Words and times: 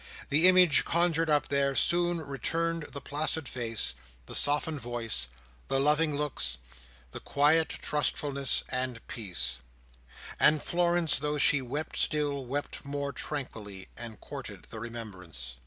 The 0.29 0.47
image 0.47 0.83
conjured 0.83 1.29
up, 1.29 1.49
there 1.49 1.75
soon 1.75 2.21
returned 2.21 2.87
the 2.91 3.01
placid 3.01 3.47
face, 3.47 3.93
the 4.25 4.33
softened 4.33 4.81
voice, 4.81 5.27
the 5.67 5.79
loving 5.79 6.15
looks, 6.17 6.57
the 7.11 7.19
quiet 7.19 7.69
trustfulness 7.69 8.63
and 8.69 9.05
peace; 9.05 9.59
and 10.39 10.63
Florence, 10.63 11.19
though 11.19 11.37
she 11.37 11.61
wept 11.61 11.95
still, 11.97 12.43
wept 12.47 12.83
more 12.83 13.13
tranquilly, 13.13 13.89
and 13.95 14.19
courted 14.19 14.65
the 14.71 14.79
remembrance. 14.79 15.53